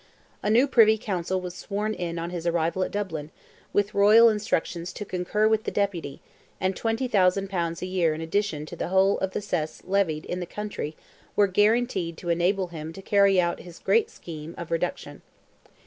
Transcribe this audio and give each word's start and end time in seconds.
A 0.41 0.49
new 0.49 0.67
Privy 0.67 0.97
Council 0.97 1.39
was 1.39 1.53
sworn 1.53 1.93
in 1.93 2.17
on 2.17 2.31
his 2.31 2.47
arrival 2.47 2.83
at 2.83 2.89
Dublin, 2.89 3.29
with 3.71 3.93
royal 3.93 4.29
instructions 4.29 4.91
"to 4.93 5.05
concur 5.05 5.47
with" 5.47 5.63
the 5.65 5.69
Deputy, 5.69 6.21
and 6.59 6.75
20,000 6.75 7.47
pounds 7.51 7.83
a 7.83 7.85
year 7.85 8.15
in 8.15 8.19
addition 8.19 8.65
to 8.65 8.75
the 8.75 8.87
whole 8.87 9.19
of 9.19 9.33
the 9.33 9.41
cess 9.43 9.83
levied 9.85 10.25
in 10.25 10.39
the 10.39 10.47
country 10.47 10.95
were 11.35 11.45
guaranteed 11.45 12.17
to 12.17 12.29
enable 12.29 12.69
him 12.69 12.91
to 12.93 13.01
carry 13.03 13.39
out 13.39 13.59
his 13.59 13.77
great 13.77 14.09
scheme 14.09 14.55
of 14.57 14.69
the 14.69 14.73
"reduction." 14.73 15.21